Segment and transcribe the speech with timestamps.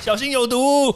[0.00, 0.94] 小心有毒。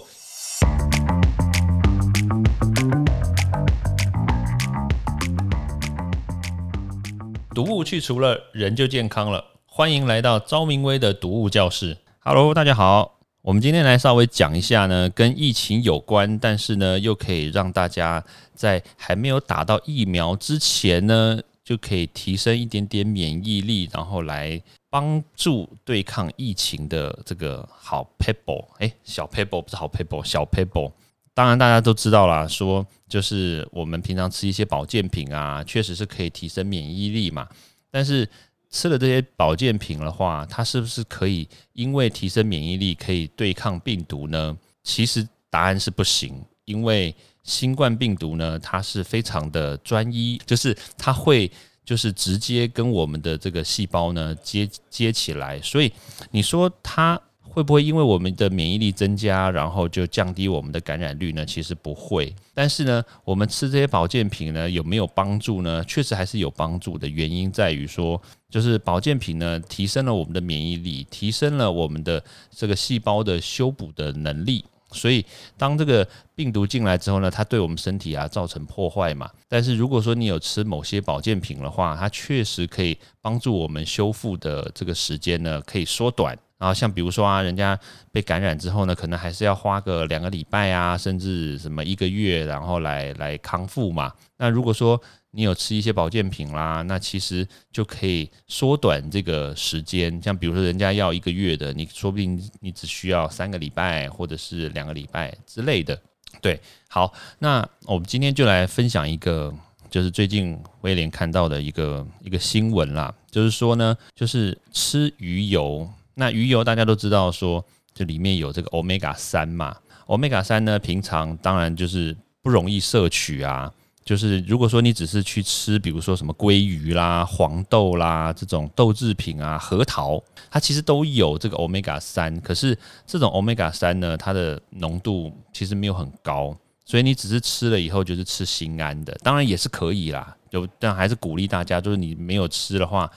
[7.52, 9.45] 毒物去除了，人就健康了。
[9.66, 11.98] 欢迎来到昭明威的毒物教室。
[12.20, 13.18] Hello，大家好。
[13.43, 18.25] 我们今天来稍微讲一下呢，跟疫情有关，但是呢，又可以让大家
[18.55, 24.62] 在还没有打到疫苗之前呢，就可以提升一点点免疫力，然后来
[24.93, 28.66] 帮助对抗疫情的这个好 pebble。
[28.77, 30.92] 哎，小 pebble 不是好 pebble，小 pebble。
[31.32, 37.48] 当然大家都知道啦，说就是我们平常吃一些保健品啊，确实是可以提升免疫力嘛。
[37.91, 38.28] 但是
[38.68, 44.54] 吃了这些保健品的话，它是不是可以因为提升免疫力可以对抗病毒呢？
[44.82, 51.51] 其实答案是不行，因为新冠病毒呢，它是非常的专一，就是它会
[51.84, 55.92] 就是直接跟我们的这个细胞呢接接起来，所以
[56.30, 57.20] 你说它。
[57.45, 61.45] 会不会因为我们的免疫力增加，然后就降低我们的感染率呢？
[61.45, 62.34] 其实不会。
[62.54, 65.84] 但是呢，我们吃这些保健品呢，有没有帮助呢？
[65.84, 67.07] 确实还是有帮助的。
[67.07, 74.64] 原因在于说，就是保健品呢，提升了我们的免疫力，提升了我们的这个细胞的修补的能力。
[74.93, 75.25] 所以，
[75.57, 79.31] 当这个病毒进来之后呢，它对我们身体啊造成破坏嘛。
[79.48, 86.39] 但是如果说你有吃某些保健品的话，它确实可以帮助我们修复的这个时间呢，可以缩短。
[86.59, 87.77] 然后像比如说啊，人家
[88.13, 94.13] 被感染之后呢，可能还是要花个两个礼拜啊，甚至什么一个月，然后来来康复嘛。
[94.37, 95.01] 那如果说
[95.35, 100.21] 你有吃一些保健品啦，那其实就可以缩短这个时间。
[100.23, 105.99] 像比如说人家要一个月的，你说不定你只需要三个礼拜或者是两个礼拜之类的。
[106.41, 109.53] 对，好，那我们今天就来分享一个，
[109.91, 115.89] 就是最近威廉看到的一个一个新闻啦，就是说呢，就是吃鱼油。
[116.15, 119.75] 那鱼油大家都知道，说这里面有这个 omega 三嘛
[120.09, 123.73] ，omega 三呢，平常当然就是不容易摄取啊。
[124.05, 132.41] 就是如果说你只是去吃，比如说什么鲑鱼啦、黄豆啦这种豆制品啊、核桃，它其实都有这个 omega 三。
[132.41, 132.76] 可是
[133.06, 140.36] 这种 omega 三呢，它的浓度其实没有很高，所以你只是吃了以后就是吃心安的，当然也是可以啦。
[140.50, 143.10] 就但还是鼓励大家，就是你没有吃的话。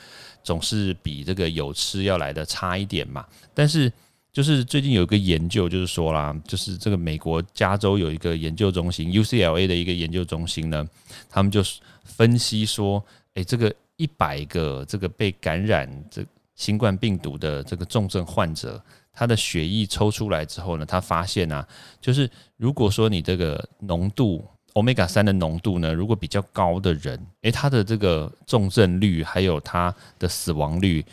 [0.43, 3.25] 总是比这个有吃要来的差一点嘛。
[3.51, 3.91] 但是
[4.35, 10.85] 就是最近有一个研究，就是说啦，就是这个美国加州有一个研究中心 UCLA 的一个研究中心呢，
[11.29, 11.63] 他们就
[12.03, 13.01] 分析说，
[13.35, 16.21] 诶，这个一百个这个被感染这
[16.53, 21.65] 新冠病毒的这个重症患者，他的血液抽出来之后呢，他发现啊，
[22.01, 24.45] 就是如果说你这个浓度。
[24.73, 31.05] omega 三的浓度呢，如果比较高的人，诶，他的这个重症率还有他的死亡率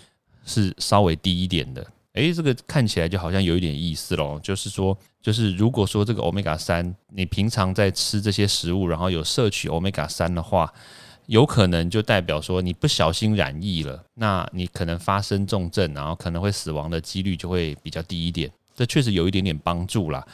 [0.44, 1.86] 是稍微低一点的。
[2.14, 10.72] 诶，这个看起来就好像有一点意思咯，就是说，就是如果说这个欧米伽三，你平常在吃这些食物，然后有摄取欧米伽三的话，
[11.26, 18.50] 有可能就代表说你不小心染疫了，那你可能发生重症，然后可能会死亡的几率就会比较低一点。
[18.74, 20.26] 这确实有一点点帮助啦。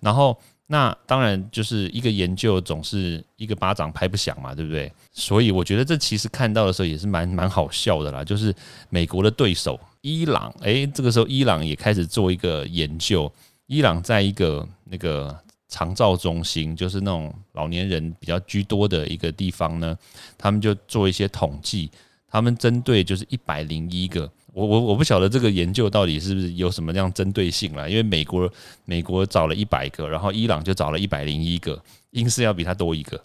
[0.00, 0.38] 然后。
[0.68, 4.92] 那当然就是一个研究总是一个巴掌拍不响嘛，对不对？
[5.12, 8.24] 所以我觉得这其实看到的时候也是蛮蛮好笑的啦。
[8.24, 8.52] 就是
[8.90, 13.30] 美国的对手伊朗，诶，这个时候伊朗也开始做一个研究。
[13.66, 15.36] 伊朗在一个那个
[15.66, 19.98] 长照中心，就是那种老年人比较居多的一个地方呢，
[20.38, 21.90] 他们就做一些统计，
[22.28, 24.30] 他们针对就是一百零一个。
[24.52, 28.48] 我我我不晓得这个研究到底是不是有什么样针对性了，因为美国
[28.84, 33.20] 美国找了一百个，然后伊朗就找了一百零一个，硬是要比他多一个，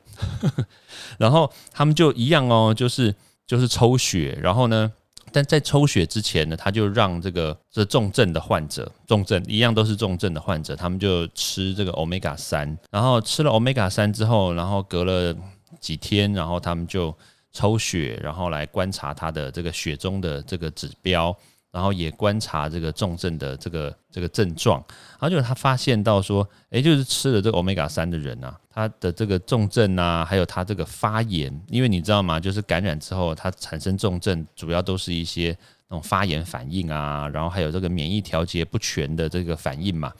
[1.20, 3.14] 然后他们就一样哦，就是
[3.46, 4.92] 就是抽血，然后呢，
[5.32, 15.36] 但在抽血之前呢，他就让这个这重症的患者，重症一样都是重症的患者，他们就吃这个 omega 三，然后吃了 omega 三之后，然后隔了
[15.80, 17.16] 几天，然后他们就。
[17.54, 21.38] 抽血，然后来观察他的这个血中的这个指标，
[21.72, 32.40] 然后也观察这个重症的这个这个症状，然后就是他发现到说，诶，就是吃了这个欧米伽三的人啊，他的这个重症啊，还有他这个发炎，因为你知道吗？
[32.40, 35.58] 就是感染之后，它产生重症，主要都是一些
[35.88, 40.12] 那种发炎反应啊，然后还有这个免疫调节不全的这个反应嘛。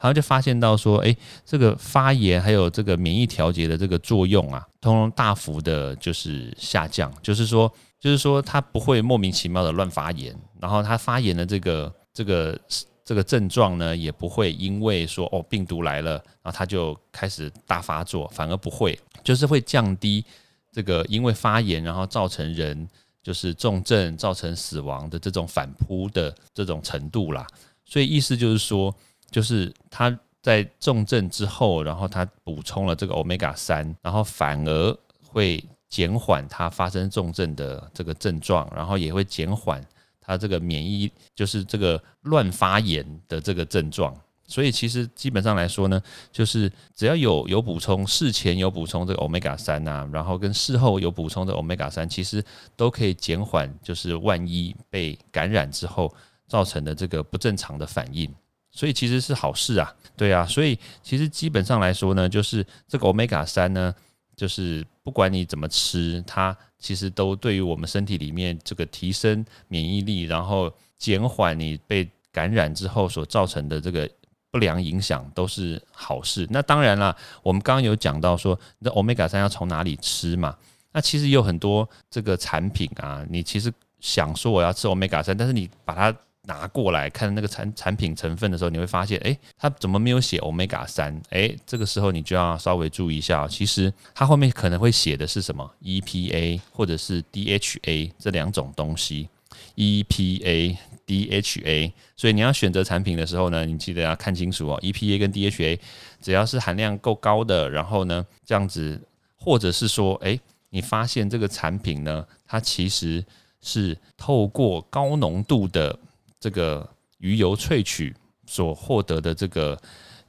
[0.00, 1.14] 然后就发现到说，哎，
[1.44, 7.70] 这个发炎还有这个免疫调节的这个作用啊，通通大幅的就是下降，就是说，
[8.00, 12.58] 就是说它不会莫名其妙的乱发炎，然后它发炎的这个这个
[13.04, 16.12] 这个症状呢，也不会因为说哦病毒来了，
[16.42, 20.24] 然后它就开始大发作，反而不会，就是会降低
[20.72, 22.88] 这个因为发炎然后造成人
[23.22, 27.46] 就是重症造成死亡的这种反扑的这种程度啦。
[27.84, 28.92] 所以意思就是说。
[29.32, 39.84] 就是它在重症之后，然后它补充了这个 omega 三，然后反而会减缓它发生重症的这个症状，然后也会减缓
[40.20, 44.16] 它这个免疫，就是这个乱发炎的这个症状。
[44.46, 46.02] 所以其实基本上来说呢，
[46.32, 52.44] 就是只要有有补充，事前有补充这个 omega 三啊，然后跟事后有补充的 omega 三，其实
[52.74, 56.12] 都可以减缓，就是万一被感染之后
[56.48, 58.28] 造成的这个不正常的反应。
[58.72, 60.44] 所以其实是好事啊，对啊。
[60.46, 63.94] 所以其实基本上来说呢，就是这个 omega 三呢，
[64.34, 74.08] 就是不管你怎么吃，它其实都对于我们身体里面这个提升免疫力，然后减缓你被感染之后所造成的这个。
[74.52, 76.44] 不良影响都是好事。
[76.50, 80.56] 那当然了，我们刚刚有讲到说，那 omega 三要从哪里吃嘛？
[80.90, 91.20] 那其实有很多这个产品啊，你其实想说我要吃 omega 三，但是你把它拿过来看那个产产品成分的时候，你会发现，哎，它怎么没有写 omega 三？
[91.30, 99.28] 哎，这个时候你就要稍微注意一下，其实它后面可能会写的是什么 EPA 或者是 DHA 这两种东西
[99.76, 100.76] ，EPA。
[101.10, 104.78] DHA，所以你要选择产品的时候呢，你记得要看清楚哦。
[104.80, 105.76] EPA 跟 DHA，
[106.22, 109.00] 只要是含量够高的，然后呢，这样子，
[109.36, 110.38] 或者是说，哎，
[110.68, 113.24] 你发现这个产品呢，它其实
[113.60, 115.98] 是透过高浓度的
[116.40, 116.88] 这个
[117.18, 118.14] 鱼油萃取
[118.46, 119.78] 所获得的这个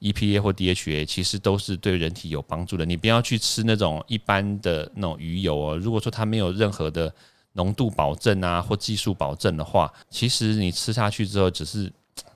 [0.01, 2.85] EPA 或 DHA，其实都是对人体有帮助的。
[2.85, 5.77] 你不要去吃那种一般的那种鱼油哦。
[5.77, 7.13] 如果说它没有任何的
[7.53, 11.91] 浓度保证啊，或技术保证的话，其实你吃下去之后，只是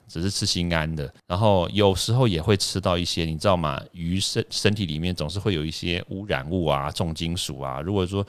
[0.08, 1.12] 只是吃心安的。
[1.28, 3.82] 然后有时候也会吃到一些，你知道吗？
[3.92, 7.82] 鱼身身体里面总是会有一些污染物啊、重金属啊。
[7.82, 8.26] 如果说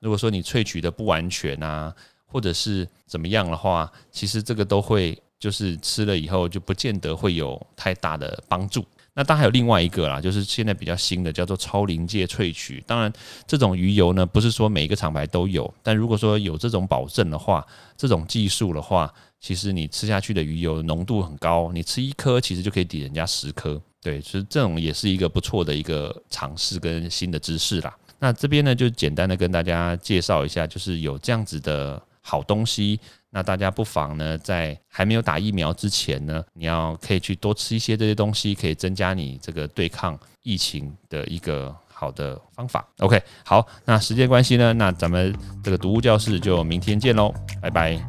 [0.00, 1.94] 如果说你萃取的不完全啊，
[2.34, 8.84] 或者是怎么样的话，其实这个都会就是吃了以后就不见得会有太大的帮助。
[9.14, 12.82] 那当然还有另外一个啦，就是现在比较新的叫做超临界萃取。
[12.88, 13.12] 当然，
[13.46, 17.64] 这种鱼油呢，不是说每一个厂牌都有，但如果说有这种保证的话，
[17.96, 19.08] 这种技术的话，
[19.38, 23.80] 其实你吃下去的鱼油浓度很高，你吃一颗其实就可以抵人家十颗。
[24.02, 27.96] 对，其实这种也是一个不错的一个尝试跟新的知识啦。
[28.18, 32.98] 那这边呢，就简单的跟大家介绍一下，就是有这样子的好东西。
[33.30, 42.88] 那大家不妨呢，在还没有打疫苗之前呢，你要可以去多吃一些这些东西，可以增加你这个对抗疫情的一个好的方法。
[43.00, 48.00] OK，好，那时间关系呢，那咱们这个读物教室就明天见喽，拜拜！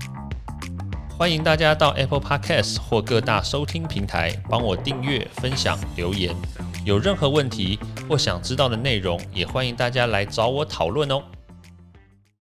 [1.17, 6.35] 欢迎大家到 Apple Podcast 或各大收听平台帮我订阅、分享、留言。
[6.85, 11.23] 有任何问题或想知道的内容，也欢迎大家来找我讨论哦。